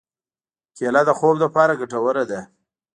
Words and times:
کېله 0.77 1.01
د 1.05 1.09
خوب 1.17 1.35
لپاره 1.43 1.79
ګټوره 1.81 2.23
ده. 2.29 2.41